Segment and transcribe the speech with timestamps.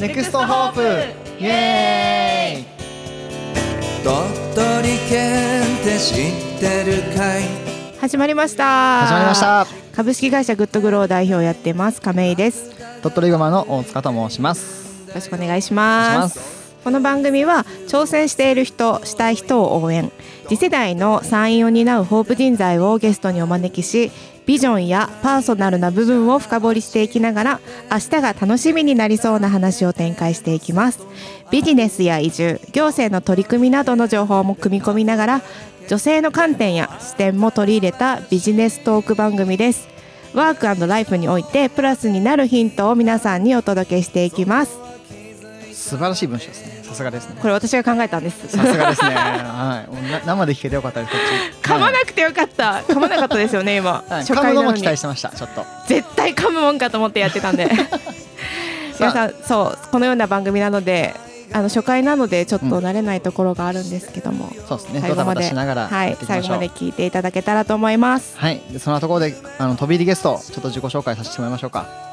[0.00, 0.80] Next Hope
[1.40, 2.64] イエーイ
[4.04, 4.16] 鳥
[4.54, 7.42] 取県って知ってるかい？
[8.00, 9.06] 始まりました。
[9.06, 9.66] 始まりました。
[9.96, 12.70] 株式会社グッドグロー代表をやってます亀井です。
[12.80, 14.84] 鳥取熊の大塚と申します。
[14.84, 16.57] よろしくお願いします
[16.88, 20.10] この番組は挑戦している人したい人を応援。
[20.48, 24.10] 次世代の山陰を担うホープ人材をゲストにお招きし
[24.46, 27.60] ビジョンやパーソナルな部分を深掘りしていきながら
[27.92, 31.00] 明日が楽しみになりそうな話を展開していきます。
[31.50, 35.42] ビジネスや移住行政の取り組みなどの情報も組み込みながら
[35.88, 39.88] 女性の観点や視点も取り入れたビジネストーク番組です。
[40.32, 44.78] ワークライフにおいてプラスになるヒントを皆さんにお届けしていきます。
[45.88, 46.77] 素晴らしい文章ですね。
[46.88, 47.36] さすがですね。
[47.40, 48.48] これ私が考えたんです。
[48.48, 49.14] さすがですね。
[49.14, 50.26] はい。
[50.26, 51.12] 生で聞けてよかったです
[51.62, 52.82] 噛まなくてよかった。
[52.88, 54.20] 噛まなかったですよね今、はい。
[54.20, 54.80] 初回なのに。
[54.80, 55.64] 期待してましたちょっと。
[55.86, 57.70] 絶対噛むもんかと思ってやってたんで。
[58.98, 61.14] 皆さんそうこのような番組なので
[61.52, 65.00] あの初回なのでちょっと慣れないところがあるんですけども、そうですね。
[65.00, 68.36] 最後までしながらやはい最後まで聞いていただけたらと思います。
[68.36, 68.60] はい。
[68.70, 72.07] でそんなところであの飛び入りゲストちょっと自己紹介させてもらいましょうか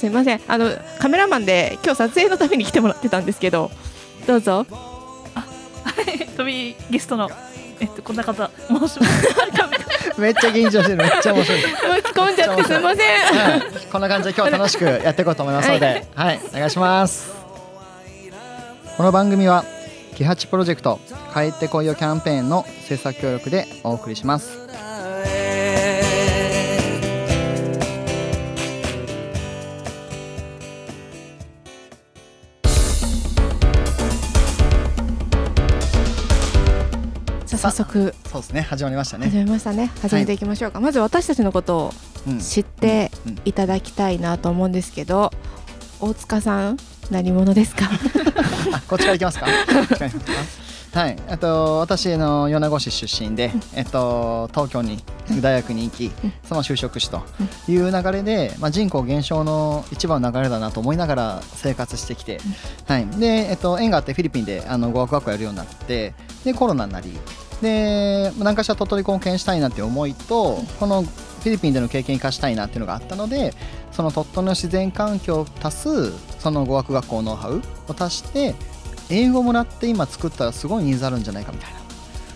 [0.00, 0.40] すいません。
[0.48, 3.70] あのカメラマンで今日撮影のために来てもらってたんですけど
[4.26, 4.64] どうぞ。
[6.38, 7.28] 飛びゲストの
[7.80, 9.00] えっとこんな方申します。
[10.18, 10.96] めっちゃ緊張してる。
[10.96, 11.60] めっちゃ面白い。
[11.60, 13.50] もう突っ込んじゃってすいません。
[13.50, 13.62] はい、
[13.92, 17.30] こんな感じで今日は楽しくやっていこうと思いますので、はい、お願いします。
[18.96, 19.66] この番組は
[20.16, 20.98] キハチプロジェクト
[21.34, 24.60] 帰ってこいよキャンペーンの制作協力でお送りします。
[37.60, 38.14] 早速。
[38.30, 39.44] そうですね、始まりました始ね。
[39.44, 39.90] めましたね。
[40.00, 41.92] 始めていきましょうか、まず私たちのことを
[42.28, 43.10] うん、知って
[43.46, 45.30] いただきたいなと思うんですけど
[46.00, 46.76] 大塚さん
[47.10, 47.86] 何者ですか？
[48.74, 49.46] あ、 こっちから行きますか？
[50.92, 55.02] はい、あと私の米子市出身で、えっと東京に
[55.40, 56.12] 大学に行き、
[56.46, 57.22] その就職しと
[57.68, 62.38] いう流れで、まあ人口減少の一番の流れだなと思いながら生活してきて、
[62.86, 66.12] はい、でえっと縁があってフィリピンであの語学学校やるようになって、
[66.44, 67.16] でコロナになり、
[67.60, 73.54] で何かしら鳥取貢献したいなっていう思いと、このフィリピンでの経験生かしたいなっていうのがあったので、
[73.92, 78.54] その鳥取の自然環境を足すその語学学校ノウハウを足して
[79.10, 81.80] 英語もらって今作ったらすごいニーズあるんじゃないかみたいな。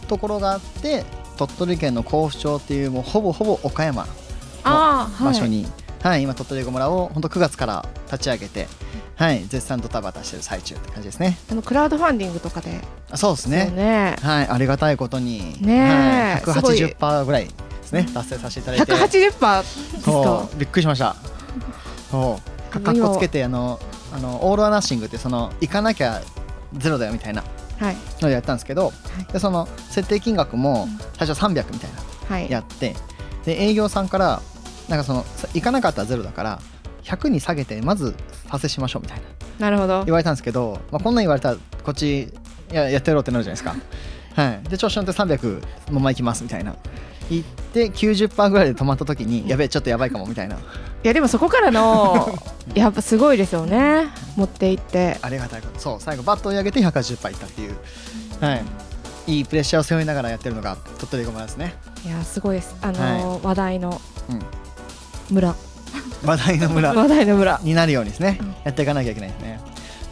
[0.09, 1.05] ところがあって
[1.37, 4.07] 鳥取県の甲府町っていうもうほぼほぼ岡山
[4.63, 5.67] あー場所に、
[6.03, 8.69] はい今鳥取英語村を本当9月から立ち上げて、
[9.17, 11.39] はい、絶賛ドタバタしてる最中って感じですね。
[11.51, 12.81] あのクラウドファンディングとかで。
[13.11, 13.71] あそうですね。
[13.71, 14.17] ね。
[14.21, 14.49] はい。
[14.49, 16.45] ありがたいことに、ねえ。
[16.45, 16.77] はい、すごい。
[16.77, 18.09] 180%ぐらいですね。
[18.13, 18.93] 達成させていただいて。
[18.93, 19.63] 180%ですか？
[20.05, 20.59] そう。
[20.59, 21.15] びっくりしました。
[22.11, 22.73] そう。
[22.73, 23.79] かかっこつけてあの
[24.13, 26.21] あのオール・ア・ナッシングってその行かなきゃ
[26.73, 27.45] ゼロだよみたいな
[27.79, 27.97] はい。
[28.21, 28.93] のでやったんですけど、
[29.33, 32.35] でその設定金額も最初300みたいな。
[32.35, 32.51] はい。
[32.51, 32.97] やって。
[33.45, 34.43] で営業さんから
[34.89, 36.61] なんかそのさ行かなかったらゼロだから
[37.05, 38.15] 100に下げてまず
[38.49, 39.25] 達成しましょうみたいな。
[39.67, 40.05] なるほど。
[40.05, 42.29] 言われたんですけど、まあ、こんなん言われたらこっちい
[42.73, 43.77] ややってやろうってなるじゃないですか。
[44.35, 46.75] はい、で調子乗って300まま行きますみたいな。
[47.31, 50.57] 行って90%ぐらいで止まった時にやべえちょっとやばいかもみたいな。
[50.57, 50.59] い
[51.03, 52.39] やでもそこからの
[52.75, 54.09] やっぱすごいですよね。
[54.37, 55.19] 持っていって。
[55.23, 55.79] ありがたいこと。
[55.79, 57.77] そう最後バットを上げて180%いったっていう、
[58.41, 58.65] はい、
[59.27, 62.75] いいプレッシャーを背負いながらやってるのが鳥取ごまですね、いやすごいです。
[62.83, 64.01] あのー話題の
[64.31, 64.43] うん、
[65.31, 65.55] 村
[66.25, 67.61] 話題の村話題の村。
[67.63, 68.55] になるようにですね、うん。
[68.65, 69.61] やっていかなきゃいけないですね。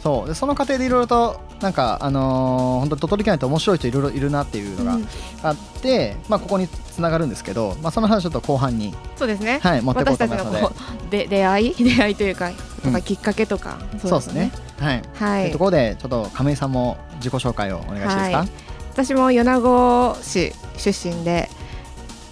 [0.01, 0.27] そう。
[0.27, 5.07] でその過程でいろいろとなんかあのー本当に鳥取県って面白い人いろいろいるなっていうのがうん。
[5.43, 9.59] あって、まあここにつながるんですけど、まあ、その話ちょっと後半に、そうですね。
[9.63, 11.75] はい、持っていこう私と思いますのでで出会い？
[11.83, 12.93] 出会いというかとうん。
[12.93, 14.51] かきっかけとかそうですね。
[14.79, 15.41] はい、はい。
[15.43, 18.49] というところでちょっと亀井さんも自己紹介をお願いしていいですか、はい。
[18.93, 21.49] 私も米子市出身で、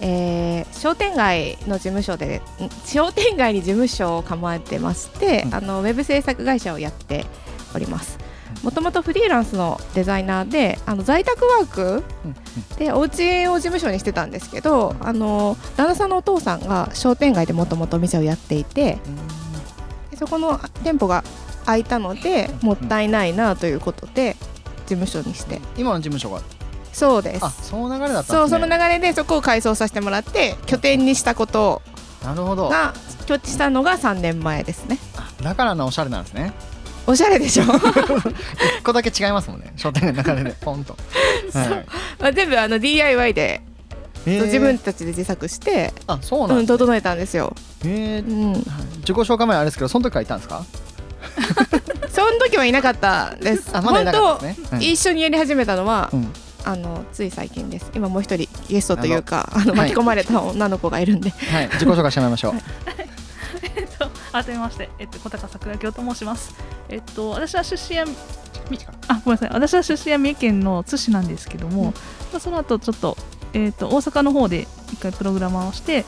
[0.02, 5.54] えー商店街の事務所でん商店街に事務所を構えてまして、うん。
[5.54, 7.24] あのウェブ制作会社をやって
[7.74, 8.18] おります。
[8.62, 12.02] もともとフリーランスのデザイナーであの在宅ワーク
[12.78, 18.98] でお家を事務所にしてたんですけどあの旦那さんのお父さんが商店街でもともとお店をやっていて
[20.10, 21.24] でそこの店舗が
[21.64, 24.36] 空いたのでもったいないなということで
[24.86, 25.60] 事務所にして。
[25.78, 26.42] 今の事務所が
[26.92, 27.44] そうです。
[27.44, 31.82] あその流れだったそうその流れでそこを改装させてもらって拠点にしたこと
[32.24, 32.68] なるほど。
[32.68, 32.94] が
[33.26, 34.98] 拠地したのが3年前ですね。
[35.16, 36.52] あだからのおしゃれなんですね。
[37.06, 37.64] おしゃれでしょ。
[38.78, 39.72] 一個だけ違いますもんね。
[39.76, 40.96] 商店街の流れで ポンと、
[41.52, 41.68] はい。
[42.20, 43.60] まあ全部あの DIY で
[44.24, 48.30] 自分たちで自作して、あそううん、なんです、整えたんですよ、へー。
[48.30, 48.62] うん、はい
[49.00, 50.64] 自己紹介前あれですけどその時からいたんですか？
[52.12, 53.70] その時はいなかったです。
[53.72, 54.68] あまだいなかったですね。
[54.72, 54.82] うん。
[54.82, 56.32] 一緒にやり始めたのは、うん
[56.64, 57.90] あのつい最近です。
[57.94, 59.90] 今もう一人ゲストというかあのはい。
[59.90, 62.54] 巻き込まれた女の子がいるんで、はい自己紹介してもらいましょう。
[63.76, 66.54] えっと改めまして、えっと、小高桜京と申します。
[66.88, 68.06] えっと、私は出身は、
[68.70, 68.78] み
[69.08, 69.50] あ、ごめんなさい。
[69.52, 71.92] 私は出身は三重県の津市なんですけども、ま
[72.36, 73.16] あ、その後ちょっと、
[73.52, 76.04] えっと、大阪の方で一回プログラマーをして、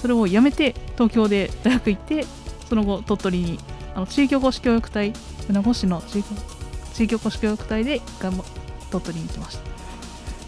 [0.00, 2.24] それを辞めて、東京で大学行って、
[2.68, 3.60] その後、鳥取に、
[3.94, 5.12] あの地域おこし協力隊、
[5.48, 6.34] 米子市の地域
[6.94, 8.44] 地域おこし協力隊で一回も
[8.90, 9.75] 鳥取に行きました。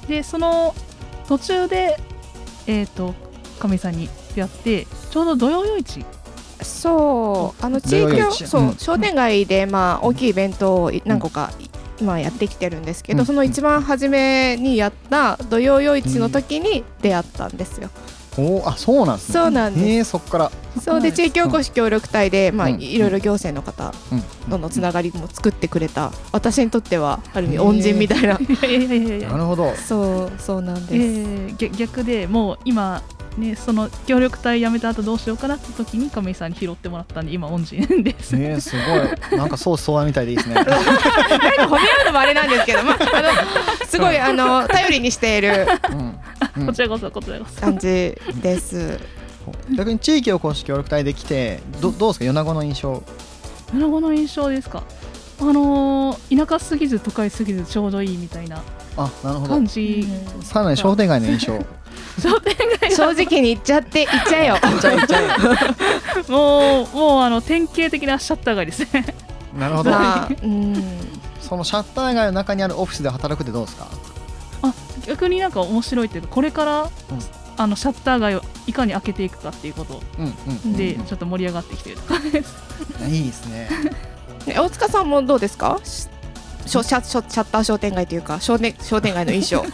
[0.09, 0.75] で、その
[1.29, 1.97] 途中で、
[2.67, 3.15] えっと、
[3.59, 6.05] 亀井さんに出会って、ちょうど土曜夜市。
[6.61, 8.77] そうあの地域そう、うん。
[8.77, 11.53] 商店街でまあ大きいイベントをい何個か
[12.01, 13.27] 今やってきてるんですけど、うん。
[13.27, 17.91] その一番初めにやった土曜夜市の時に出会ったんですよ。
[18.39, 19.33] おーあそうなんですね。
[19.33, 19.87] そうなんです。
[19.87, 20.53] えー、そっから。
[20.81, 22.81] そうで地域おこし協力隊でまあうん。
[22.81, 24.51] いろいろ行政の方うん。
[24.51, 28.39] とのつながりも作ってくれた私にとってはある意味恩人みたいな。
[28.39, 29.75] なるほど。
[29.75, 30.95] そうそうなんです。
[30.95, 33.03] えー、逆逆でもう今
[33.37, 38.37] ねその協力隊辞めた後どうしようかなって時に亀井さんに拾ってもらったんで今恩人です。
[38.37, 39.39] えー、すごい。
[39.39, 40.55] なんかそう相談みたいでいいですね。
[40.57, 43.23] なんか褒め合うのもあれなんですけど、まあ、あ
[43.83, 45.67] のすごいあの頼りにしている
[46.67, 47.61] こちらこそこちらこそ。
[47.61, 47.87] 感じ
[48.43, 48.99] です。
[49.77, 52.25] 逆に地域おこし協力隊で来てどどうですか？
[52.27, 53.03] 米子の印象
[53.73, 54.83] 米子の印象ですか？
[55.41, 58.61] あのー田舎すぎず都会すぎずちょうどいいみたいな
[58.97, 60.07] あなるほど感じ。
[60.43, 61.59] さらに商店街の印象
[62.21, 64.57] 商店街正直に言っちゃって言っちゃえよ。
[64.81, 65.19] じゃあじゃ
[66.29, 69.15] もうもうあの典型的なシャッター街ですね。
[69.57, 70.75] あなるほどまあ、うん、
[71.41, 73.87] そのシャッター街の中にあるオフィスで働くってどうですか？
[73.91, 73.97] あ
[75.09, 76.91] 逆になんか面白いっていうかこれから、
[77.57, 80.35] あのシャッター街をいかに開けていくかっていうことうん
[80.65, 82.55] うんでうんちょっと盛り上がってきてるとかです。
[83.09, 83.69] いいですね
[84.47, 85.79] え大塚さんもどうですか？
[85.83, 86.09] し
[86.67, 89.63] ショシャシャッター商店街というか商店商店街の印象。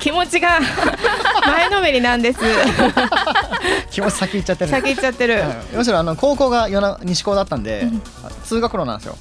[0.00, 0.58] 気持ちが
[1.46, 2.38] 前のめりなんです。
[3.90, 5.40] 気持ち先行っちゃってる先行っちゃってる。
[5.40, 5.40] は
[5.72, 6.68] いむしろあの高校が
[7.02, 7.86] 西高だったんで、
[8.44, 9.16] 通学路なんですよ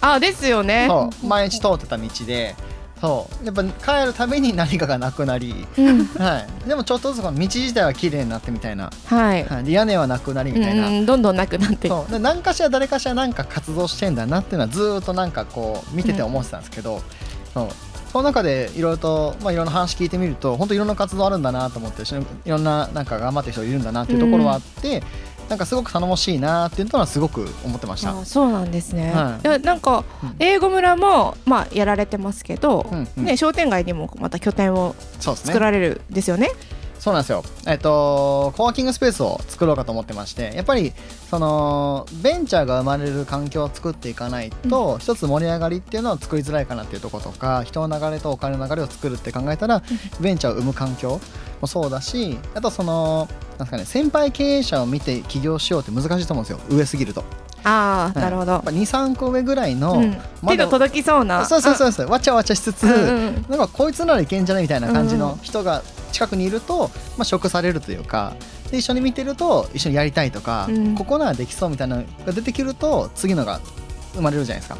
[0.00, 0.88] あですよね。
[1.26, 2.54] 毎日通ってた道で
[3.00, 3.44] そう。
[3.44, 9.44] やっぱ帰るたびに何かがなくなり、うん、はい、でもちょっとずつこの道自体は綺麗になってみたいな、はい。
[9.44, 11.88] はい、で屋根はなくなりみたいな、うん、どんどんなくなって。
[11.88, 12.12] そう。
[12.12, 17.02] で何かしら誰かしら何か活動してんだなっていうのはずーっとなんかこう見てて思ってたんですけど、
[17.52, 17.68] そう。
[18.12, 25.02] その中でいろいろと、まあ、いろんな話聞いてみると本当いろんな活動あるんだなと思ってしいろんななんか頑張ってる人いるんだなっていうところはあって、
[25.48, 28.18] なんかすごく頼もしいなっていうのはすごく思ってました。
[28.18, 29.12] あそうなんですね。
[29.12, 36.50] はいなんかうん英語村もまあやられてますけど、うんうんね商店街にもまた拠点を作られるんですよね。
[36.98, 37.44] そうなんですよ。
[37.68, 40.92] えっと、コワーキングスペースを作ろうかと思ってまして、やっぱり、
[41.30, 49.84] その、ベンチャーが生まれる環境を作っていかないと、一つ盛り上がりっていうのは作りづらいかなっていうところとか、人の流れとお金の流れを作るって考えたら、
[50.20, 51.20] ベンチャーを生む環境
[51.60, 53.28] もそうだし、あとその、
[53.58, 56.60] なんかね、先輩経営者を見て起業しようって難しいと思うんですよ。
[56.68, 57.24] 上すぎると。
[57.64, 58.62] ああ、はいなるほどやっ。
[58.62, 60.16] ぱ2、3個上ぐらいの、うん、
[60.46, 61.44] 手が届きそうな。
[61.44, 65.82] そうそうそうそう、わちゃわちゃしつつ、うんうんなんかこいつならいけんじゃないみたいな感じうんの人が
[66.12, 68.34] 近くにいると、まあ、食されるというか
[68.70, 73.60] で一緒に見てると一緒にやりたいとか、うんここならできそうみたいなのが出てくると次のが
[74.14, 74.78] 生まれるじゃないですか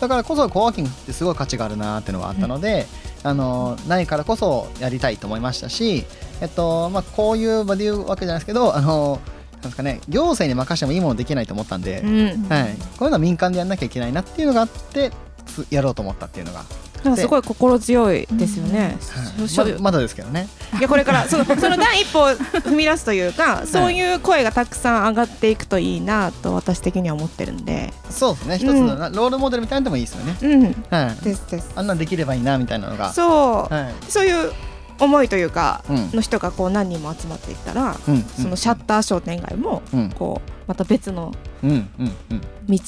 [0.00, 2.86] だからこそコワーキングってすごい価値があるなっていうのがあったので、
[3.22, 6.04] あのないからこそやりたいと思いましたし、
[6.40, 9.20] えっとまあ、こういう場で言うわけじゃないですけどあの
[9.52, 15.10] なんですかね行政に任せてもいいものできないと思ったんで、うん、はい、こういうのは民間でやんなきゃいけないなっていうのがあって
[15.46, 16.64] つやろうと思ったっていうのが
[17.04, 18.96] なんかすごい心強いですよね。
[19.38, 20.48] はいしょままだですけどね。
[20.78, 27.92] いやこれからその その第一歩を踏み出すというか、そういう声がたくさん上がっていくといいなと私的には思ってるんで。
[28.10, 28.58] そうですね。
[28.58, 30.36] 一つうんロールモデルみたいなのでもいいですよね。
[30.42, 31.24] うん、はい。
[31.24, 31.70] ですです。
[31.74, 33.12] あんなんできればいいなみたいなのが。
[33.12, 33.94] そう、はい。
[34.08, 34.52] そういう
[34.98, 38.22] 思いというか、うんの人がこう何人も集まっていったら、うん。
[38.22, 40.10] そのシャッター商店街もうん。
[40.10, 41.70] こうまた別のうん。
[41.70, 42.12] うん。
[42.30, 42.40] うん。
[42.68, 42.78] 道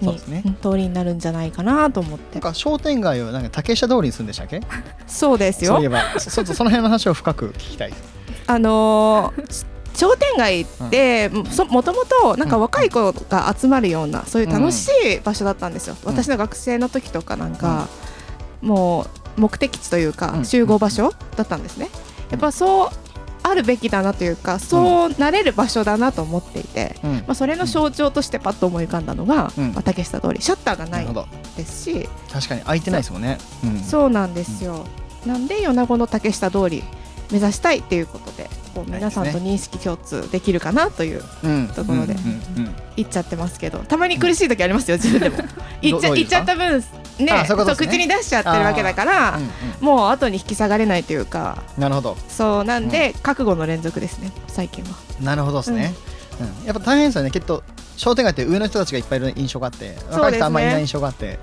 [0.00, 0.42] に、そうですね。
[0.44, 2.34] うん通りになるんじゃないかなと思って。
[2.34, 4.60] なんか商店街をなんか竹下通りにするんでしたっけ？
[5.06, 5.74] そうですよ。
[5.74, 7.94] そういえば、その辺の話を深く聞きたい。
[8.46, 9.64] あのー
[9.96, 16.12] 商店街ってもともとなんか若い子が集まるようなそういう楽しい場所だったんですよ、うん。
[16.12, 17.88] 私の学生の時とかなんか、
[18.60, 19.06] も
[19.38, 20.44] う目的地というかうん。
[20.44, 21.88] 集合場所だったんですね。
[22.30, 22.90] やっぱそう
[23.48, 27.12] あるべきだなというかそうなれる場所だなと思っていて、うん。
[27.18, 29.72] まあ、それの象徴としてパッと思い浮かんだのが、うん。
[29.72, 30.42] まあ、竹下通り。
[30.42, 31.06] シャッターがない。
[31.56, 32.08] ですし。
[32.32, 33.38] 確かに空いてないですもんね。
[33.64, 33.80] うん。
[33.80, 34.84] そうなんですよ、
[35.24, 36.82] なんで米子の竹下通り
[37.30, 41.68] 目指したいっていうことでこう皆さんと認識共通できるかなといううん。
[41.68, 45.36] ところでうんうんうん言っちゃってますけどたまに苦しい時ありますよ自分でも。
[45.82, 46.82] 言っちゃどういう言っちゃった分
[47.18, 47.74] ねあそういうね。
[47.74, 49.50] 口に出しちゃってるわけだからうんうん。
[49.80, 51.62] もう後に引き下がれないというか。
[51.78, 52.16] なるほど。
[52.28, 54.90] そうなんで、覚悟の連続ですね最近は。
[55.20, 55.94] なるほどですね、
[56.40, 56.66] うん。
[56.66, 57.30] やっぱ大変ですよね。
[57.30, 57.62] きっと
[57.96, 61.38] 商店街って上の人たちがいっぱいいる印象があって若い人あんまりいない印象があって、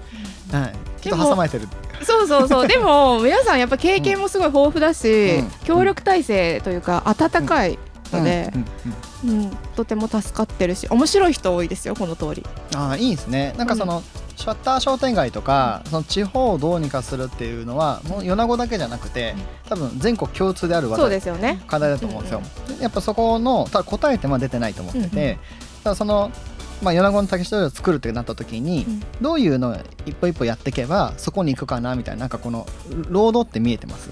[0.51, 1.68] はい、きっと挟まれてる。
[2.03, 2.68] そうそうそう。
[2.68, 5.51] でも 皆さんやっぱ経験もすごい豊富だし、うん。
[5.65, 7.80] 協力体制というか温かい
[8.12, 8.65] ので、うん。
[9.32, 9.39] うん。
[9.42, 9.58] うん。
[9.75, 12.46] とても助かってるし面白い人多いですよこの通り。
[12.75, 13.56] ああいいですね。
[13.58, 14.03] なんかその、
[14.43, 19.35] シャッター商店街とかその地方をどうにかするっていうのはもう米子だけじゃなくて
[19.69, 21.63] 多分全国共通であるそうですよね。
[21.65, 22.41] 課題だと思うんですよ、
[22.81, 25.39] やっぱそこのただ答えてま出てないと思ってて、
[25.85, 25.95] うんうん。
[25.95, 26.29] その
[26.81, 29.03] まあ、米子の竹下通りを作るってなった時に、うん。
[29.21, 32.67] どういうのを一歩一歩やっていけばそこに行くかなみたいななんかこの
[33.07, 34.09] ロードって見えてます？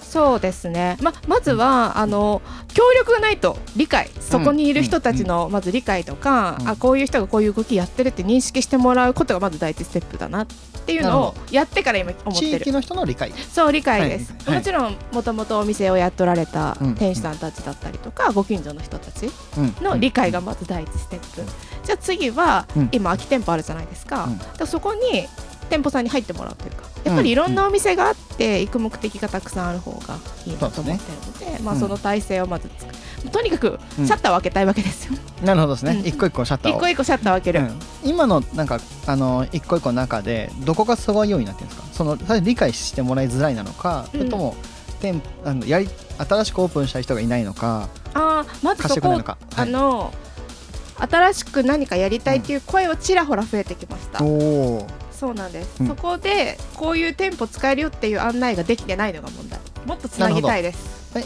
[0.00, 0.96] そうですね。
[1.00, 6.68] ままずはあの協力がないと理解そこにいる人たちのまず理解とか、うん。
[6.70, 10.46] あこういう人がこういう動きやってるって認識してもらうことがまず第一ステップだなっ
[10.84, 12.58] ていうのをやってから今思ってる。
[12.58, 13.32] 地域の人の理解。
[13.32, 14.46] そう理解です、はい。
[14.46, 14.56] はい。
[14.58, 19.74] もちろんもともとお店をやっとられたうん店主さんたちだったりとか、ご近所の人たちうん。
[19.84, 21.42] の理解がまず第一ステップ、
[21.84, 22.88] じゃあ次は、うん。
[22.92, 24.28] 今空き店舗あるじゃないですか,、
[24.66, 25.28] そこに
[25.72, 31.10] 店舗さんに入ってもらうというかやっぱりいろんなお店があって行く目的がたくさんある方がいいなと思って
[31.46, 31.80] るのでまあ、うん。
[31.80, 32.92] その体制をまず作
[33.24, 34.06] る、とにかくうん。
[34.06, 36.06] シャッターを開けたいわけですよ、なるほどですね、うん。
[36.06, 36.76] 一個一個シャッターを。
[36.76, 37.80] 一個一個シャッターを開ける、うん。
[38.04, 41.88] 今のなんかあの一個一個の中でどこがすごいようになってるんですか？
[41.92, 44.54] その理解してもらいづらいなのか、それとも
[45.00, 45.88] 店あのやり
[46.18, 49.24] 新しくオープンした人がいないのかあーまずそこ貸してくれない。
[49.56, 50.12] あの
[50.98, 54.86] 新しく何かやりたいっていう声はちらほら増えてきました、おお
[55.22, 55.86] そうなんです、うん。
[55.86, 59.60] そこでこういう店舗使えるよっていう案内ができてないのが問題。
[59.86, 61.16] もっとつなぎたいです。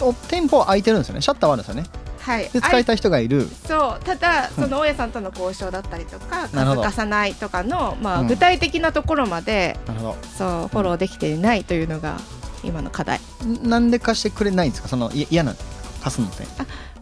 [0.00, 1.20] お店舗空いてるんですよね。
[1.20, 1.88] シャッターはあるんですよね。
[2.20, 2.48] はい。
[2.48, 3.48] で使いたい人がいる。
[3.66, 4.04] そう。
[4.04, 4.64] ただうん。
[4.64, 6.82] その大家さんとの交渉だったりとかなるほど。
[6.82, 8.26] 数貸さないとかの、まあうん。
[8.28, 12.18] 具体的なところまでなるほそうフォローできていないというのが
[12.62, 13.18] 今の課題。
[13.42, 14.86] どなんで貸してくれないんですか？
[14.86, 15.56] そのい嫌な
[16.04, 16.44] 貸すのって。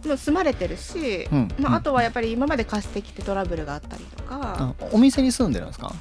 [0.08, 1.48] もう住まれてるし、うん。
[1.58, 1.74] まあ、うん。
[1.74, 5.92] あとはやっぱり今まで貸してきてトラブルがあったりとか、あお店に住んでるんですか？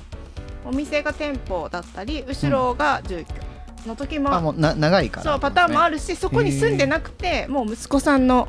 [0.67, 3.25] お店が店舗だったり後ろが住
[3.86, 5.31] 居の時も,、あもうな長いから。
[5.31, 8.47] そうパターンもあるるしそこに住んでなくてもう息子さんの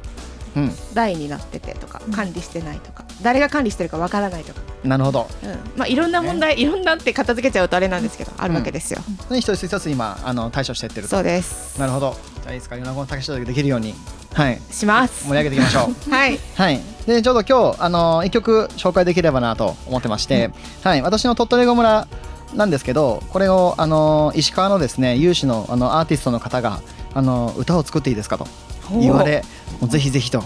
[0.59, 0.73] うん。
[0.95, 5.29] 代になっててとか管理してないとか誰が管理してるかわからないとか、なるほど。
[5.43, 5.51] うん。
[5.77, 9.01] まあ、いろんな問題、いろんなって片付けちゃうとあれなんですけどあるわけですよ、
[9.31, 11.17] で一つ一つ今あの対処していってると。
[11.17, 11.79] そうです。
[11.79, 12.17] なるほど。
[12.43, 13.95] じゃあいいですか米子の竹下でできるように
[14.35, 14.61] はい。
[14.71, 15.27] します。
[15.27, 15.95] 盛り上げていきましょう。
[16.11, 16.39] はい。
[16.57, 20.51] はい、でちょうど今日あの一曲紹介できればなと思ってまして、
[20.83, 22.07] はい、私の鳥取語村
[22.55, 26.81] なんですけどこれをあの石川のですね有志のあのアーティストの方が
[27.15, 28.47] あの歌を作っていいですかと
[28.93, 29.43] 言われ
[29.87, 30.43] ぜひぜひと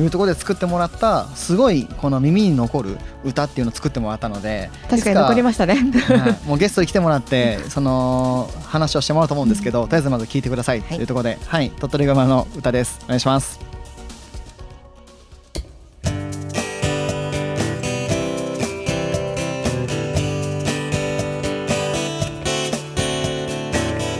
[0.00, 5.74] いうところで作ってもらったすごいこの耳に残る歌っていうのを作ってもらったので確かに残りまましたね。
[5.74, 12.98] はい、もうゲストに来てもらって その話をしてもらうと思うんですけど、とりあえずまず聞いてくださいというところで、はい、鳥取語村の歌です。
[13.04, 13.60] お願いします。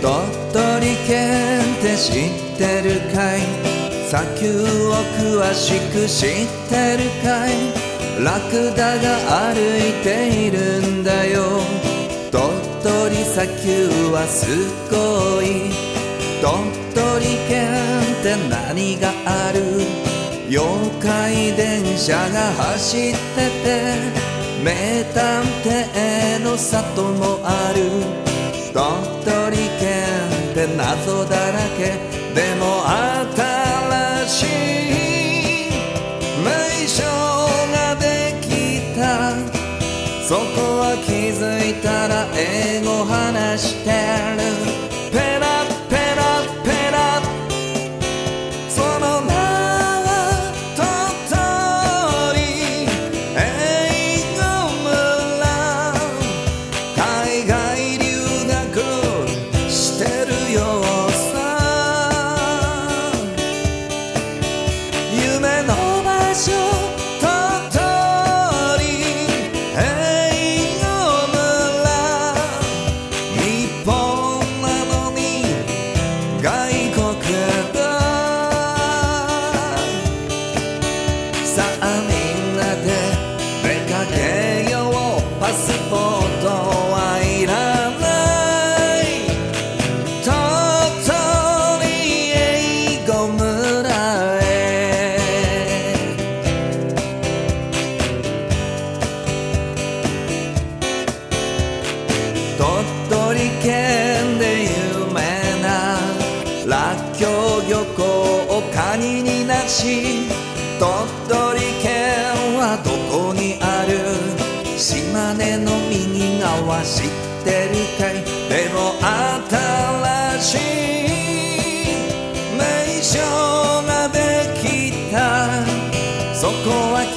[0.02, 0.12] 鳥
[0.52, 3.63] 取県って知ってるかい？
[4.14, 7.50] 砂丘を詳しく知ってるかい？
[8.22, 11.42] ラクダが歩いているんだよ。
[12.30, 12.46] 鳥
[12.80, 14.46] 取砂丘はす
[14.88, 15.74] ごい。
[16.40, 16.46] 鳥
[16.94, 19.82] 取県って何がある？
[20.46, 20.62] 妖
[21.02, 23.98] 怪電車が走ってて
[24.62, 27.90] 名探偵の里もある。
[28.72, 28.78] 鳥
[29.24, 30.06] 取県
[30.52, 31.98] って謎だらけ。
[32.32, 33.53] でも新
[41.82, 44.73] たら英語話してる。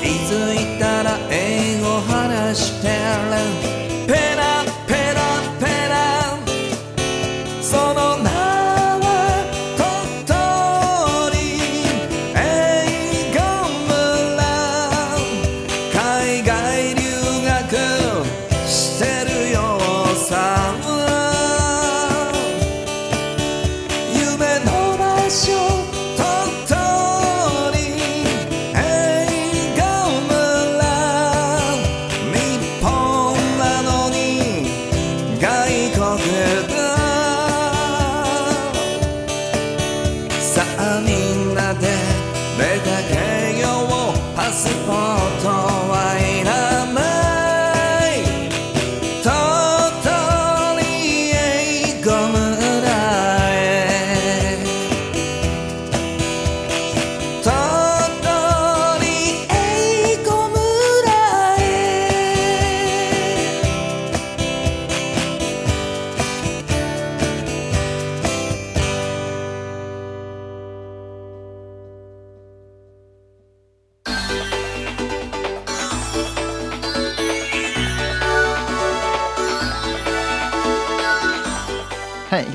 [0.02, 4.08] 気づいたら英語話してる。
[4.08, 4.57] ペラ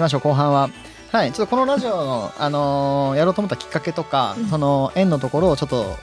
[0.02, 0.68] きましょう後半は。
[1.12, 5.97] はいちょっとこのラジオの、あのーやろうと思ったきっかけとか、その縁のところをちょっと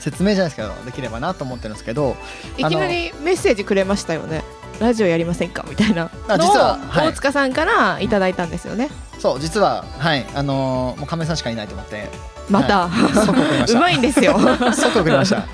[0.00, 2.16] 説明じゃないですけどできればなと思ってるんですけど
[2.58, 4.42] いきなりメッセージくれましたよね。
[4.80, 6.10] ラジオやりませんかみたいな。
[6.26, 7.08] あ実ははい。
[7.08, 8.88] 大塚さんからいただいたんですよね。
[9.18, 12.08] そう実ははいあのーもう亀井さんしかいないと思って
[12.50, 14.38] また、即送りましうたまいんですよ
[14.74, 15.36] 即送りました。
[15.36, 15.46] はい。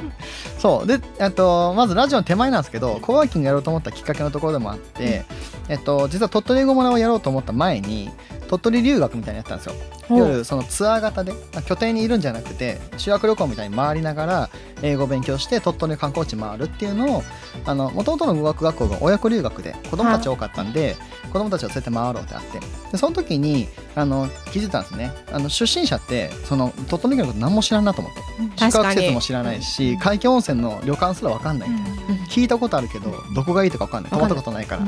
[0.58, 5.24] そうで、えっとまずラジオの手前なんですけど、コワーキングやろうと思ったきっかけのところでもあって、
[5.68, 8.10] えっと実は鳥取英語村をやろうと思った前に。
[8.50, 10.16] 鳥取留学みたいなのやったんですよ。
[10.16, 14.50] 夜そのツアー型でまあ拠点にいるんじゃなくて修学旅行みたいに回りながら
[14.82, 17.22] 英語を勉強して鳥取の観光地回るっていうのを
[17.92, 20.96] もともとの語学学校が親子留学で子供たち多かったんで、
[21.32, 22.58] 子供たちを連れて回ろうってあって。
[22.90, 25.12] でその時にあの気づいたんですね。
[25.32, 28.20] あの出身者ってその鳥取のこと何も知らんなと思って。
[28.56, 31.68] 宿泊施設も知らないし海峡温泉の旅館すら分かんない。
[31.68, 34.10] みたいな、聞いたことあるけどどこがいいとか分かんない。
[34.10, 34.86] 泊まったことないから、っ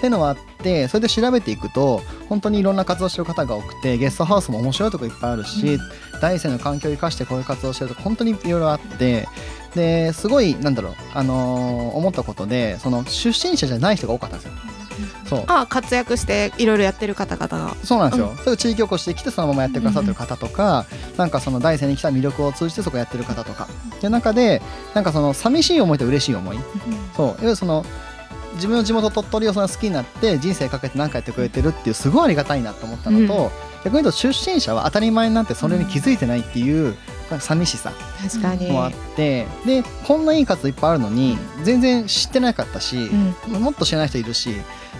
[0.00, 5.78] ていうのはあってそれで調べていくと本当にいろんな活動してる方が多くてゲストハウスも面白いとこいっぱいあるし、
[6.20, 9.28] 大生の環境を生かしてこういう活動してるとこ本当にいろいろあって
[9.74, 14.54] ですごいなんだろう、あのー思ったことでその出身者じゃない人が多かったんですよ。
[15.26, 15.44] そう。
[15.46, 17.76] あ活躍していろいろやってる方々が。
[17.84, 24.60] そうなんですよ、そういう地域おこししてきてそのままやってくださってる方とか、なんかその大生に来た魅力を通じてそこやってる方とかっていう中で
[24.94, 26.58] なんかその寂しい思いと嬉しい思い。
[27.16, 27.26] そう。
[27.26, 27.84] いわゆるその
[28.58, 33.50] 自分の地元鳥取をその好きになって人生かけて何かやってくれてるっていうすごいありがたいなと思ったのと、
[33.84, 36.96] 逆に言うと出身者は当たり前になってそれに気づいてないっていう
[37.40, 37.92] 寂しさ
[38.70, 43.08] もあってでこんないい活動いっぱいあるのに全然知ってなかったし、
[43.46, 44.50] もっと知らない人いるし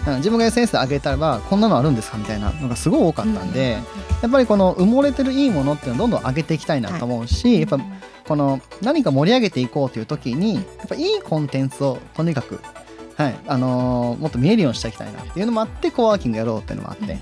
[0.07, 3.77] うん自分が SNS で上げたらこんなのあるんですかみたいなのがすごい多かったんで、
[4.21, 7.79] やっぱりこの埋もれてるいいものっていうのをどんどん上げていきたいなと思うし、やっぱ
[8.27, 12.61] この何か盛り上げていこうという時にやっぱいいコンテンツをとにかく、
[13.19, 13.39] はい。
[13.47, 17.19] あのーもっと見えるようにしていきたいなっていうのもあってコワーキングやろうっていうのもあって。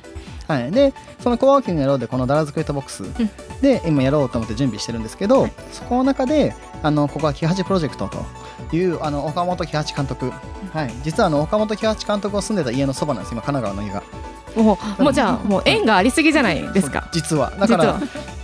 [0.47, 3.03] はい、でそのコワーキングやろうでこのダラズクエットボックス。
[3.62, 10.31] で今やろうと思って準備してるんですけど、そこの中であのここは木八プロジェクトというあの岡本木八監督、
[10.71, 14.03] はい、実はあの岡本木八監督が住んでた家のそばなんです今神奈川の家が。
[14.55, 17.10] もうもうじゃあもう縁がありすぎじゃないですか。
[17.12, 17.51] 実は。
[17.60, 17.99] だから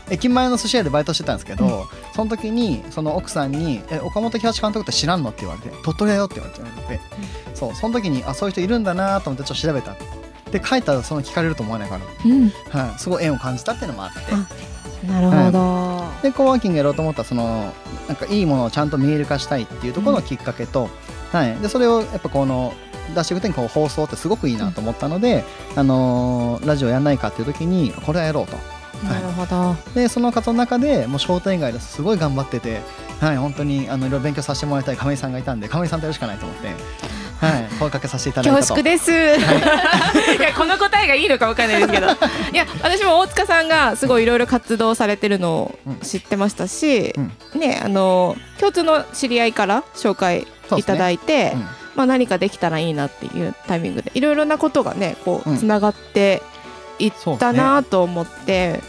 [0.09, 7.01] 駅前の寿司屋でバイトしてたんですけど、その時にその奥さんに「え岡本木八監督って知らんの?」って言われて「鳥取だよ」って言われて、
[7.71, 9.95] そうその時にあそういう人いるんだなと思ってちょっと調べた。
[10.51, 12.49] で帰ったらその聞かれると思わないから、うん。
[12.69, 14.19] はい、すごい縁を感じたっていうのもあって。
[14.31, 14.47] あ
[15.07, 17.73] なるほど、でコワーキングやろうと思ったらその
[18.07, 20.89] なんかいいものをちゃんと見える化したいっていうところのきっかけと、
[21.31, 22.73] はい、でそれをやっぱこの
[23.13, 25.43] 出していくときにこう放送ってすごくいいなと思ったので、
[25.75, 28.55] あのーラジオやんないかっていう時にこれはやろうと。
[29.03, 29.75] なるほど。
[29.93, 32.79] でその活動の中でもう商店街ですごい頑張ってて、
[33.19, 36.75] はい、本当にあのいろいろ勉強させてもらいたい亀井さんがいたんで亀井さんとやるしかないと思って、はい、
[37.73, 38.75] 声かけさせていただいたと。
[38.75, 42.07] 恐縮です、い、 やこの答えがいいのかわかんないですけど。
[42.51, 47.13] いや私も大塚さんがすごいいろいろ活動されてるのを知ってましたし、
[47.55, 51.67] ねあの共通の知り合いから紹介いただいて、うん。
[51.95, 55.57] まあ、何かできたらいいなっていうタイミングでいろいろなことがねこううん。
[55.57, 56.41] つながって
[56.97, 58.81] いったなと思って、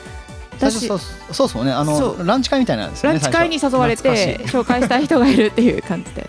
[0.58, 0.98] 私最初そう
[1.32, 1.72] そうそうね。
[1.72, 6.28] あそのランチ会みたいなんですよねランチ会に誘われて紹介したい人がいるっていう感じで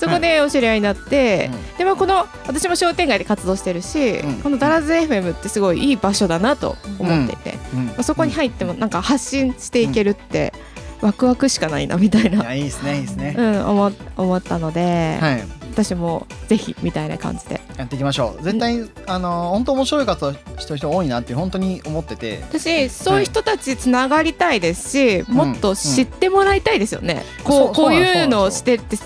[0.00, 1.78] そこでお知り合いになって、うん。
[1.78, 4.34] でもこの私も商店街で活動してるし、うん。
[4.40, 7.86] このダラズ FM ってすごいいい場所だなと思っていて、うん。
[7.86, 10.54] まあそこに入ってもなんか発信していけるって
[11.02, 15.60] ワクワクしかないなみたいいな、やいいですねいいですね、うん、思思ったので、はい。
[15.70, 17.60] 私もぜひみたいな感じで。
[17.76, 18.42] やっていきましょう。
[18.42, 22.40] 絶対、あの本当面白い活動してる人多いなって本当に思ってて。
[22.50, 28.96] 私そういう人たちつながりたいですし、もっと知ってもらいたいですよね、ううこうそういうのをしてって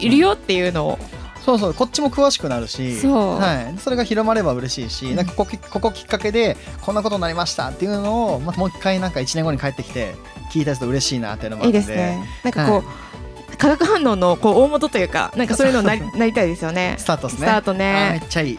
[0.00, 0.98] いるよっていうのを。
[1.44, 3.38] そうそうこっちも詳しくなるしそう。
[3.38, 5.16] はい、それが広まれば嬉しいし、うん。
[5.16, 10.14] なんかここここきっかけでこんなことになりましたっていうのを、まあ、もう一回なんか1年後に帰ってきて
[10.52, 12.24] 聞いた人嬉しいなっていうのもあいいってですね。
[12.44, 16.96] なんかこう、化学反応のこう大元というかなんかそういうのになり なりたいですよね。
[16.98, 17.46] スタートですね。
[17.46, 18.58] スタートあーめねっちゃいい、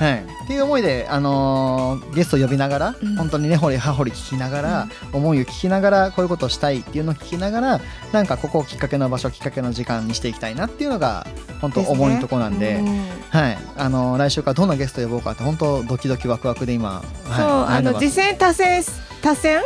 [0.00, 3.16] はい、っていう思いで、あのーゲストを呼びながら、うん。
[3.16, 11.26] 本当に根掘り葉掘り聞きながら、思いを聞きながらこういうことをしたいっていうのを聞きながらなんかここをきっかけの場所きっかけの時間にしていきたいなっていうのが
[11.60, 12.76] 本当思いのところなんで。
[12.76, 18.82] うんはい、あのー来週からどんなゲスト呼ぼうかって本当ドキドキワクワクで今、はい、そうあの次戦多戦
[19.22, 19.60] 多戦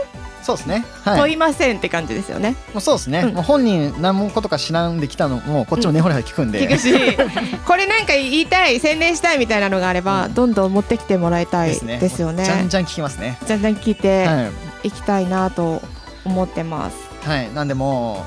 [0.45, 0.85] そうですね。
[1.05, 1.19] はい。
[1.19, 3.21] 問いませんって感じですよね、もうそうですね。
[3.21, 6.61] うんもう本人何もことか知らんできたのもこっちも根掘り葉聞くんで。
[6.69, 7.17] 聞くし
[7.67, 13.39] これなんか言いたい宣伝したいみたいなのがあれば、どんどん持ってきてもらいたいですよねじゃんじゃん聞きますね。
[13.47, 14.51] じゃんじゃん聞いては
[14.83, 15.81] いきたいなと
[16.27, 17.29] 思ってますい。
[17.29, 17.55] はい。
[17.55, 18.27] なんでも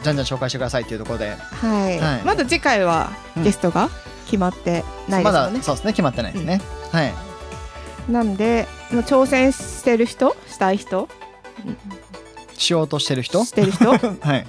[0.00, 1.36] うじゃんじゃん紹介してくださいっていうところで。
[1.60, 3.90] はい、はいまだ次回はうんゲストが
[4.26, 6.60] 決まってないでますよねだ、そうですね決まってないですね。
[6.92, 7.12] はい。
[8.08, 11.08] なんで挑戦してる人したい人
[12.54, 13.44] しようとしてる人？
[13.44, 14.46] してる人、 はい。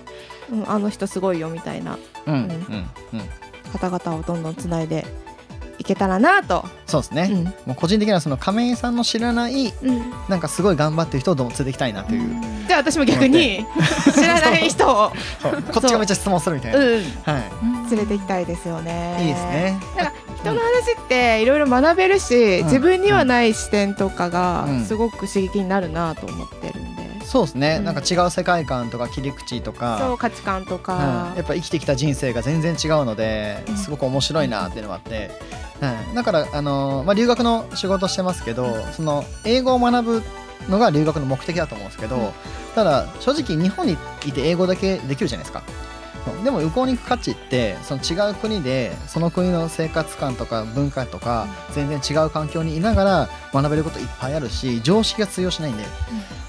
[0.52, 2.90] うん、あの人すごいよみたいなうんうんんうん。
[3.72, 5.06] 方々をどんどんつないで
[5.78, 7.30] いけたらなと、そうですね。
[7.32, 12.30] うんもう個人的にはその亀井さんの知らないうんなんかすごい頑張ってる人をどんどん連れていきたいなという。
[12.68, 13.66] じゃあ私も逆に
[14.14, 15.10] 知らない人を、
[15.74, 16.80] こっちがめっちゃ質問するみたいな。
[16.80, 16.86] うん、
[17.24, 17.44] は
[17.90, 19.18] 連れて行きたいですよね。
[19.20, 19.24] い。
[19.24, 19.80] いいですね。
[20.42, 26.71] 人の話っていろいろ学べるし、うん自分にはない視点とかがうんすごく刺激になるなと思って
[27.32, 27.78] そうですね。
[27.80, 30.00] うんなんか違う世界観とか切り口とか。
[30.02, 35.32] そう価値観とか、はい、やっぱ生きてきた人生が全然違うのでうんすごく面白いなっていうのがあって、
[35.80, 40.24] はい、だから、あのーまあ、留学の仕事してますけどその英語を学ぶ
[40.68, 42.32] のが留学の目的だと思うんですけど、うん
[42.76, 45.62] ただ正直日本にいて英語だけできるじゃないですか。
[46.44, 55.84] でも向こうに行く価値ってその違う国でその国の生活観とか文化とか全然違う環境にいながら学べることいっぱいあるし常識が通用しないんで、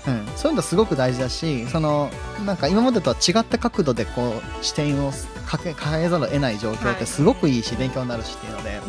[0.09, 2.11] うん、そういうのすごく大事だしその
[2.47, 5.13] なんか今までとは違った角度でこう視点を
[5.47, 8.81] かけ変えざるを得ない状況ってすごくいいし勉強になるしっていうので、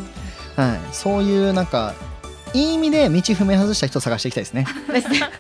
[0.56, 1.94] はい、そういうなんか
[2.54, 4.66] いい意味で道踏み外した人を探していきたい ですね。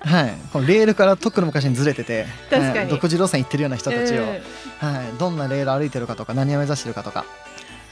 [0.01, 2.25] はい、このレールからとっくの昔にずれてて
[2.89, 4.39] 独自路線行ってるような人たちを、うんはい、
[5.19, 7.25] どんなレール歩いてるかとか何を目指してるかとか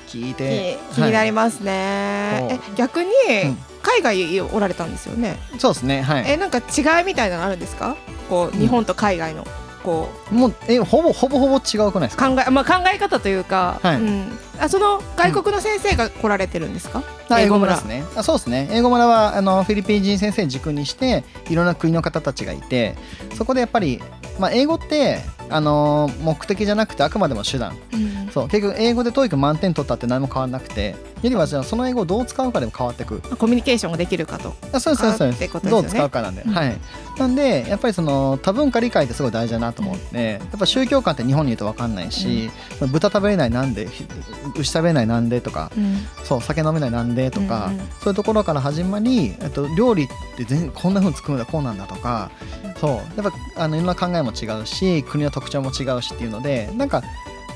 [0.07, 3.09] 聞いて気気になりまますね、そうえ逆に
[3.45, 3.57] うん。
[3.81, 6.01] 海外おられたんですよね、すそうですね。
[6.01, 6.23] はい。
[6.27, 7.95] えなんか違いみたいなのあるんですか？
[8.29, 9.47] こう日本と海外の
[9.83, 10.35] こう。
[10.35, 12.29] もうえほぼほぼほぼ違うくないですか？
[12.29, 13.95] 考え,、まあ、考え方というか、はい。
[13.95, 17.73] うん、あその外国の先生が来られてるんですか、あ英語村。
[17.73, 18.03] 村ですね。
[18.15, 18.67] あそうですね。
[18.71, 22.95] 英語村はあのフィリピン人先生軸にしていろんな国の方たちがいて
[23.35, 24.01] そこでやっぱり、
[24.39, 27.77] まあ、英語ってあの目的じゃなくてあくまでも手段。
[27.93, 28.29] うん。
[28.31, 28.47] そう。
[28.47, 33.19] 結局英語で TOEIC 満点取ったって何も変わらなくてよりはじゃあその英語をどう使うかでも変わってく。
[33.37, 34.53] コミュニケーションができるかと。
[34.71, 36.53] あそうですそうですそうってですどう使うかなんで、うん。
[36.53, 36.77] はい。
[37.17, 42.49] なんでやっぱりその多文化理解ってすごい大事だなと思って、やっぱ宗教観って日本にいると分かんないし、
[42.91, 44.07] 豚食べれないなんでひ
[44.55, 47.87] 牛食べれないなんでとかうんそう酒飲めないなんでとか、うんうん。
[48.01, 52.31] そういうところから始まり、えっと、料理って全こんな風に作るんだこうなんだとか、
[52.79, 53.21] そう。
[53.21, 57.03] やっぱあのいろんな考えも違うし国の特徴も違うしっていうのでなんか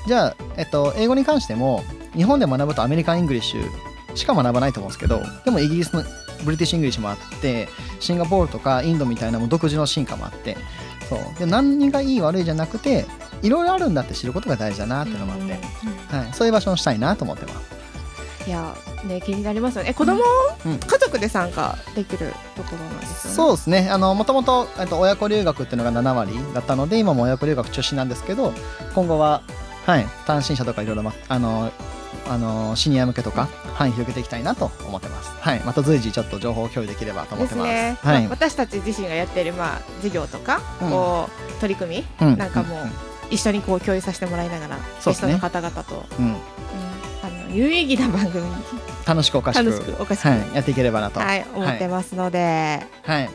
[0.08, 6.03] じゃあ、えっと、英語に関しても日本で学ぶと American English しか学ばないと思うんですけどでもイギリスの
[6.43, 7.67] British English もあって
[7.99, 10.58] シンガポールとかインドみたいなもう独自の進化もあって
[11.10, 11.39] そう。
[11.39, 13.06] で何がいい悪いじゃなくて
[13.41, 15.54] いろいろあるんだって知ることが大事だなっていうのもあって、
[16.15, 17.76] はい、そういう場所にしたいなと思ってます。
[18.48, 18.76] いや
[19.08, 19.89] ね気になりますよね。
[19.89, 20.22] え子供、
[20.65, 20.78] うん。
[20.78, 23.36] 家族で参加できるところなんですよね。
[23.36, 23.89] そうですね。
[23.89, 28.54] あのもともとえっと親子留学っていうのが7割だったので今も親子留学中心なんですけど
[28.94, 29.41] 今後は、
[29.86, 31.72] はい、単身者とかいろいろまあの
[32.27, 35.31] あのシニア向けとか範囲広げていきたいなと思ってます。
[35.39, 37.67] はい、また随時ちょっと情報を共有できればと思ってます。
[37.67, 38.21] ですね、はい。
[38.23, 40.89] まあ、私たち自身がやっている、まあ、事業とか、うん。
[40.89, 42.38] こう取り組み、うん。
[42.38, 42.88] なんかもう、
[43.29, 46.31] 一緒にこう共有させてもらいながら、ゲストの方々と、うん、うん。
[46.31, 46.38] うん
[47.23, 48.55] あの有意義な番組に
[49.05, 51.19] 楽しくおかしく楽しくしく、はい、やっていければなと。
[51.19, 53.29] はい、思ってますので、はい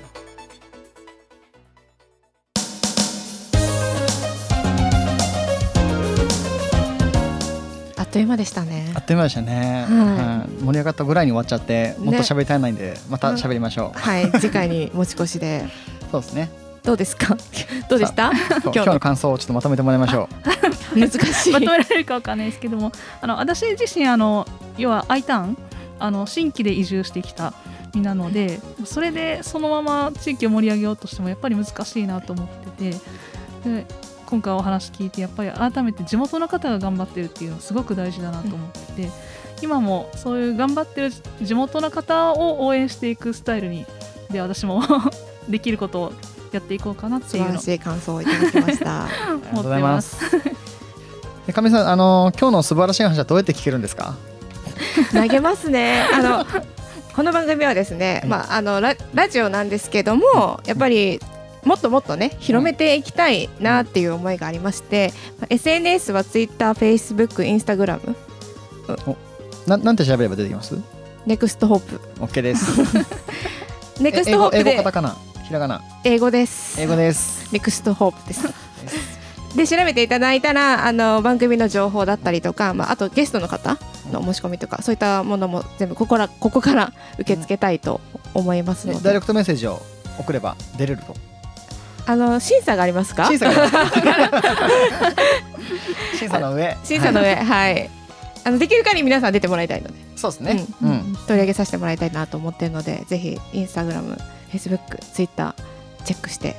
[8.13, 8.93] という間でしたね。
[8.95, 10.51] あっという間でしたね、はい。
[10.51, 14.31] うん盛り上がったぐらいに終わっちゃってもっと喋りたいないんで、また喋りましょう、はい。
[14.41, 15.65] 次回に持ち越しで。
[16.11, 16.51] そうですね。
[16.83, 17.37] どうですか？
[17.89, 18.31] どうでした？
[18.65, 20.29] 今日の感想をちょっとまとめてもらいましょ
[20.95, 20.99] う。
[20.99, 21.53] 難しい。
[21.53, 24.47] まとめられるかわかんないですけどもあの私自身あの
[24.77, 25.57] 要は I ターン
[26.01, 27.53] あの新規で移住してきた
[27.95, 32.47] 身なのでそれでそのまま地域を盛り上げようとしてもやっぱり難しいなと思っ
[32.77, 32.97] てて
[33.71, 33.87] で
[34.31, 39.11] 今回お話聞いてやっぱり改めて地元の方が頑張ってるっていうのはすごく大事だなと思ってて、
[39.61, 41.11] 今もそういう頑張ってる
[41.43, 43.85] 地元の方を応援していくスタイルに
[44.31, 44.83] で私も
[45.49, 46.13] できることを
[46.53, 49.05] やっていこうかなっていう素晴らしい感想をいただきました。
[49.05, 50.21] ありがとうございます。
[51.47, 54.15] でかみさんあの今日の素晴らしい話はどうやって聞けるんですか？
[55.13, 56.05] 投げますね。
[56.15, 56.47] あの
[57.15, 61.21] この番組はですね、うんまあ、あのララジオなんですけどもやっぱり
[61.65, 68.15] もっともっとね広めていきたいなっていう思いがありまして、まあ SNS は Twitter、Facebook、Instagram、
[69.67, 70.75] ななんて調べれば出てきます？
[71.27, 72.01] ネクストホープ。
[72.25, 72.81] OK です。
[74.03, 75.17] ネクストホープでカタカナ？
[75.47, 75.83] ひらがな？
[76.05, 76.81] 英語です。
[76.81, 77.53] 英語です。
[77.53, 78.49] Next Hope です。
[79.55, 83.79] で調べていただいたらあの番組の情報だったりとか、まあ、あとゲストの方
[84.13, 88.01] のお申し込みとかそういったものも全部ここらここから受け付けたいと
[88.33, 89.83] 思いますので、でダイレクトメッセージを
[90.21, 91.17] 送れば出れると
[92.11, 93.27] あの審査がありますか？
[93.27, 93.69] 審査が
[96.19, 96.77] 審査の上。
[96.83, 97.35] 審査のはい。
[97.37, 97.91] 上はい、
[98.45, 100.67] あのできる限り皆さん出てもらいたいので、そうですね。
[100.83, 100.93] ううん。
[101.13, 106.57] ん、取り上げさせてもらいたいなと思ってるのでぜひインスタグラム、フェイスブック、ツイッターチェックして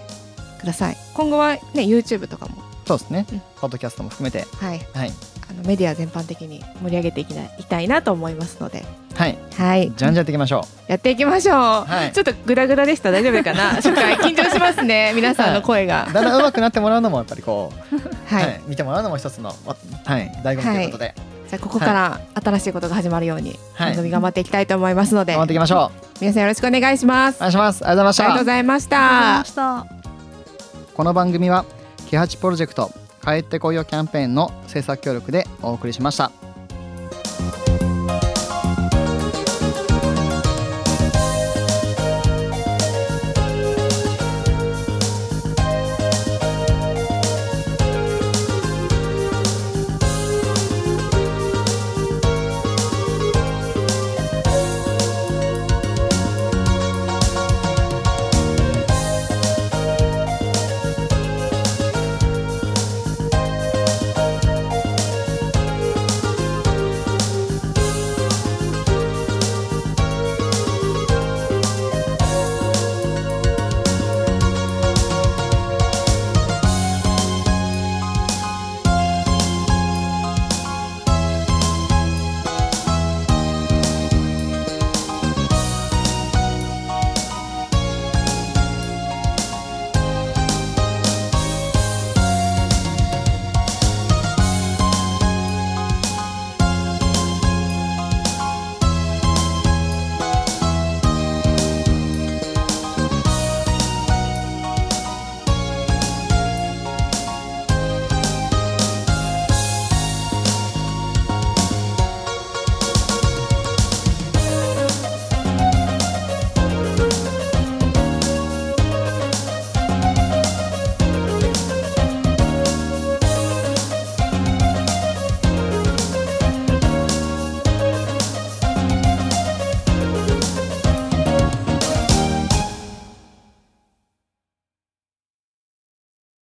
[0.62, 0.98] ください。
[1.14, 2.64] 今後はね YouTube とかも。
[2.88, 3.26] そうですね。
[3.32, 3.42] うん。
[3.60, 4.48] ポッドキャストも含めて。
[4.56, 4.80] はい。
[4.94, 5.12] はい
[5.52, 8.86] あのメディア全般的に盛り上げていきないたいなと思いますので。
[9.16, 9.38] はい。
[9.58, 9.92] はい。
[9.92, 12.14] じゃんじゃんやっていきましょやっていきましょう、はい。
[12.14, 13.72] ちょっとグダグダでした大丈夫かな。
[13.84, 15.12] 初回緊張しますね。
[15.14, 16.08] 皆さんの声が。
[16.10, 18.62] うだんだん上手くなってもらうのもやっぱりこうはい、はい。
[18.68, 19.54] 見てもらうのも一つの
[20.06, 21.14] はい醍醐味ということで。
[21.50, 23.88] じゃあここから新しいことが始まるようにはい。
[23.90, 27.36] 番組頑張っていきたいと思いますので、頑張っていきましょ皆さんよろしくお願いします。
[27.36, 27.86] うお願いします。
[27.86, 28.24] ありがとうございました。
[28.24, 29.86] ありがとうございました。
[30.96, 31.66] この番組は
[32.10, 32.92] 「キハチプロジェクト
[33.24, 36.41] 帰ってこいよキャンペーン」の制作協力でお送りしました。